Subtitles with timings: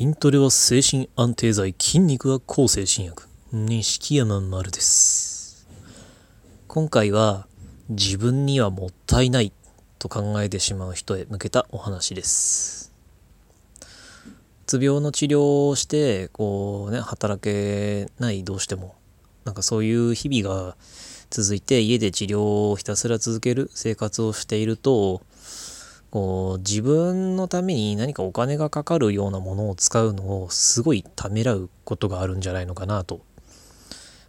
[0.00, 3.24] 筋トレは精神安定剤筋肉は抗精神薬。
[3.52, 5.68] 錦山丸です。
[6.68, 7.46] 今回は
[7.90, 9.52] 自分にはもったいない
[9.98, 12.94] と考えてしまう人へ向けたお話です。
[13.82, 13.84] う
[14.64, 18.94] つ病の治療をしてこうね働けないどうしても
[19.44, 20.76] なんかそういう日々が
[21.28, 25.20] 続いて家で治療をひたすら続ける生活をしていると
[26.10, 33.20] こう自分のために何かお金がかかるようなものを使うのをすごいためらうことがあるんじゃないのかなと。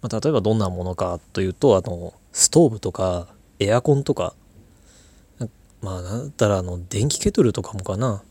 [0.00, 3.28] まあ、例えばどんなものかというとあのストーブとか
[3.58, 4.34] エアコンとか。
[5.82, 8.22] まあだったらあの電気ケトルとかもかな。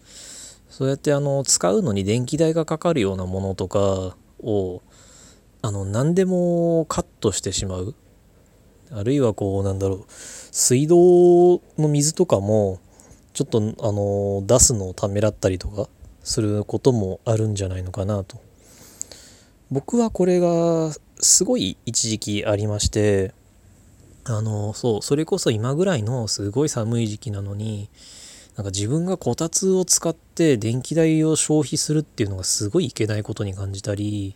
[0.70, 4.82] そうやってあの使うのに電気代がかかるようなものとかを
[5.62, 7.96] あの何でもカットしてしまう。
[8.92, 12.80] あるいはこうなんだろう水道の水とかも
[13.36, 15.90] ちょっとあの出すのをためらったりとか
[16.24, 18.42] することもあるんじゃないのかなと。
[19.70, 23.34] 僕はこれがすごい一時期ありまして
[24.24, 27.90] あのそうそれこそ今ぐらいのすごい寒い時期なのに
[28.56, 34.36] なんか自分がこたつを使って電気代を消費するっていうのがすごいいけないことに感じたり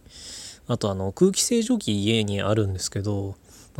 [0.68, 3.36] あとあの空気清浄機家にあるんですけど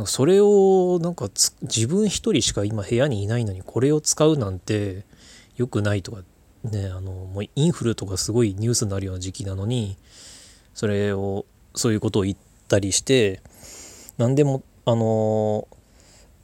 [0.06, 1.28] それをなんか
[1.62, 5.04] 自分一人しか今部屋にいないのにこれを使うなんて
[5.60, 6.22] 良くないとか
[6.64, 9.98] ねあのもうインフルとかすごいニュースになるような時期なのに
[10.72, 11.44] それを
[11.74, 13.42] そういうことを言ったりして
[14.16, 15.68] 何でもあの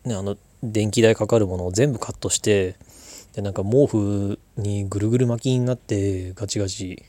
[0.05, 2.77] ねあの電気代かかるものを全部カットして
[3.33, 7.03] でなんか毛布にぐるぐる巻きになってガチガチ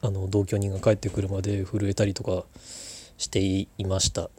[0.00, 2.44] あの同居人が帰ってくるまで震えたりとか
[3.18, 4.30] していました。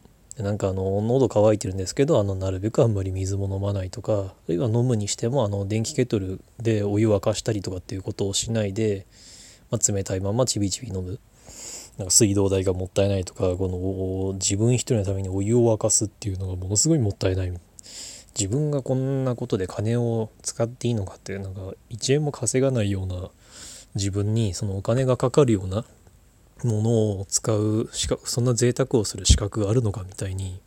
[0.41, 9.05] なんかあの喉乾いてるんですけどあのなるべくあんまり水も飲まないとかあるいは飲むにしてもあの電気ケトルでお湯沸かしたりとかっていうことをしないで、
[9.69, 11.19] まあ、冷たいままちびちび飲む。
[11.97, 17.53] なんか水道代がもったいないとかこの自分一人のためにお湯を沸かすっていうのがものすごいもったいない。
[18.37, 23.29] 自分がこんなことで金を使っていいのかってなんか1円も稼がないような
[23.95, 25.85] 自分にそのお金がかかるような
[26.63, 26.89] もの
[27.21, 30.61] を使う資格そんな贅沢をする資格があるのかみたいに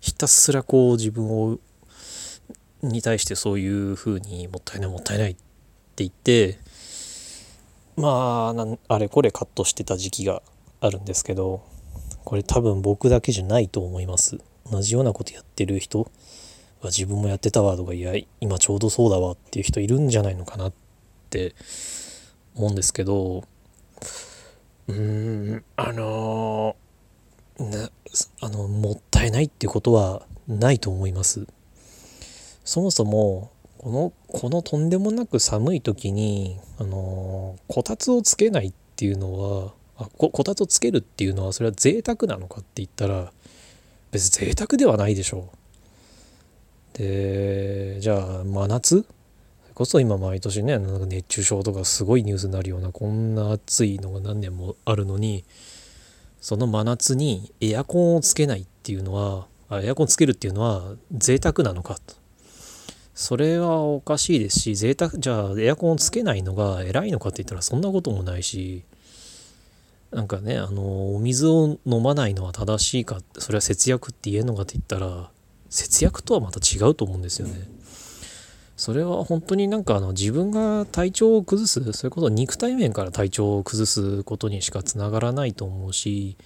[0.00, 1.58] ひたすらこう自分を
[2.82, 5.42] に対してそういうふうにもったいないもったいないって
[5.96, 6.58] 言って
[7.96, 8.54] ま
[8.88, 10.42] ああれこれカットしてた時期が
[10.80, 11.62] あるんですけど
[12.24, 14.38] これ多分僕だけじゃないと思います。
[14.70, 16.06] 同じようなことやってる人は
[16.84, 20.72] 自分もやってたわとかいや今ちょうどそうだわっていう人いるんじゃないのかなっ
[21.28, 21.54] て
[22.54, 23.44] 思うんですけど
[24.88, 25.64] うん。
[25.76, 26.76] あの
[27.58, 27.90] な
[28.40, 31.46] あのもったいないっていうことはないと思います。
[32.64, 43.32] そもそもこのこのとんでもなく寒い時にあのこたつをつけないっていうのはあここたつをつけるっていうのはそれは贅沢なのかって言ったら
[44.10, 45.50] 別に贅沢ではないでしょ
[46.94, 46.98] う。
[46.98, 49.04] でじゃあ真夏？
[49.74, 55.44] こそ今毎年ねなんか熱中症とかすごいニュースになるようなこんな暑いのが何年もあるのに
[56.40, 62.14] その真夏にエアコンをつけないっていうのはあエアコンつけるっていうのは贅沢なのかと
[63.14, 68.84] それはおかしいですし贅沢じゃあエアコンをつけないのが偉いのかって言ったらそんなこともないし
[70.12, 75.30] なんかねあのお水を飲まないのは正しいかそれは節約って言えるのかって言ったら
[75.70, 77.68] 節約とはまた違うと思うんですよね。
[78.76, 86.36] それは本当になんかあの自分が体調を崩すそれこそ肉体面から体調を崩すことにしかつながらないと思うし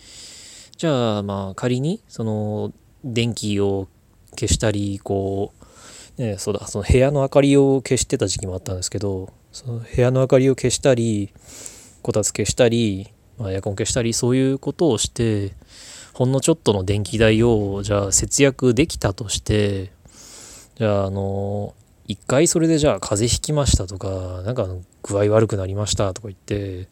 [0.77, 2.73] じゃあまあ仮にその
[3.03, 3.89] 電気を
[4.39, 5.53] 消したりこ
[6.19, 11.31] う、ね、そうだその部屋の明かりを消してた時期もあったんですけどその部屋の明かりを消したり
[12.03, 15.55] こたつ消したり、まあ、エアコン消したりそういうことをして
[16.13, 19.93] ほんのちょっとの電気代をじゃあ節約できたとして
[20.77, 21.75] じゃああの
[22.09, 24.67] 一回それでじゃあ風邪ひきましたとかなんか
[25.03, 26.89] 具合悪くなりましたとか言って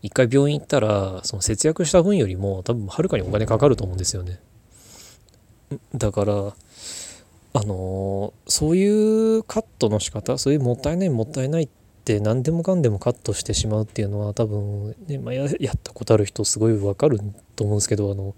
[0.00, 4.38] 一回病院行ったらその節約した分よりも多分はるかにお金かかると思うんですよね。
[5.94, 6.34] だから
[7.56, 11.68] あのそういうカットの仕方そういうもったいないもったいないっ
[12.04, 15.48] て何でもかんでもカットしてしまうっていうのは多分、ねまあ、やっ
[15.82, 17.18] たことある人すごいわかる
[17.56, 18.34] と思うんですけどあの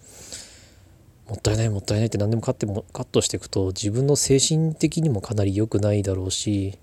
[1.28, 6.78] もったいないもったいないって何でもカッてもカットしていくと自分の精神的にもかなり良くないだろうし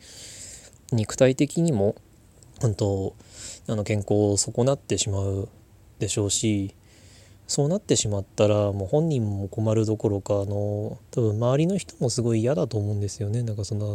[0.91, 1.95] 肉体的にも
[2.61, 3.15] 本当
[3.67, 5.47] あの健康を損なってしまう
[5.99, 6.75] でしょうし
[7.47, 13.43] そうなってしまったらもう本人も困るどころかあの多分周りの人もすごい嫌だと思うんですよね。
[13.43, 13.85] なんかそんな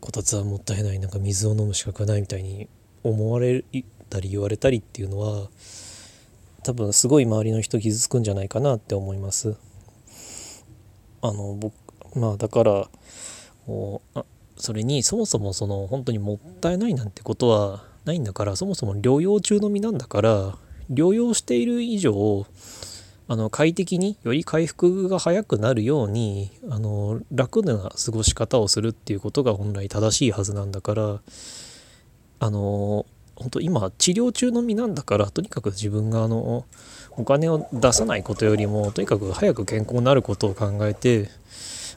[0.00, 2.68] こたつはもったいないなんか水を飲む資格ないみたいに
[3.02, 3.64] 思われ
[4.10, 5.48] たり言われたりっていうのは
[6.66, 9.56] 多分すごい周りの人傷つくんじゃないかなって思います。
[11.22, 11.72] あの僕
[12.16, 12.88] まあだから
[13.66, 14.24] こうあ
[14.56, 20.56] それにそもそもその本当にもったいないなんてことはないんだからそもそも療養中の身なんだから
[20.90, 22.46] 療養している以上
[23.28, 31.20] あの快適により回復が早くなるようにあの楽な過ごし方をするっていうことが本来正しいはずなんだから
[32.40, 33.06] あの
[33.36, 36.64] 本当今治療中の身なんだからとにかく自分があの
[37.12, 41.30] お金を出さないことよりもとにかく早く健康になることを考えて、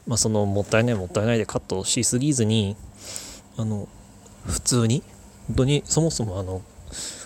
[0.06, 2.76] まあ、そのもったいないもったいないでカットしすぎずに
[3.56, 3.88] あの
[4.46, 5.02] 普通に
[5.48, 6.62] 本当にそもそもあの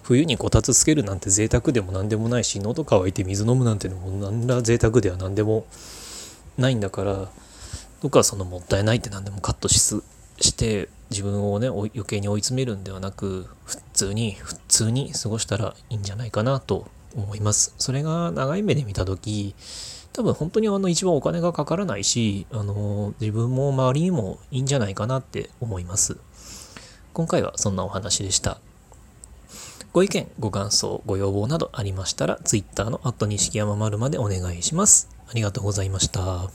[0.03, 5.67] 冬にこたつつけるなんて贅沢でも何でもないし喉乾いて水飲むなんてのも何ら贅沢では何でも
[6.59, 7.29] ないんだから
[8.03, 10.03] どっかそのもったいないって何でもカットしす
[10.41, 19.55] して自分をね余計に追い詰めるんではなく普通に普通に過ごしたらいいんじゃないかなと思いますそれが長い目で見た時
[20.13, 26.19] 多分本当にあの一番お金がかからないしあの自分も周りにもいいんじゃないかなって思います
[27.13, 28.59] 今回はそんなお話でした
[29.95, 35.09] ご意見、ご感想、ご要望などありましたら、Twitter の錦山丸までお願いします。
[35.29, 36.51] ありがとうございました。